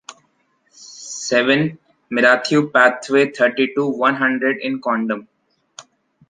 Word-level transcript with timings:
Seven, 0.71 1.77
Mirateau 2.11 2.65
pathway, 2.73 3.29
thirty-two, 3.31 3.87
one 3.87 4.15
hundred 4.15 4.57
in 4.57 4.81
Condom 4.81 5.27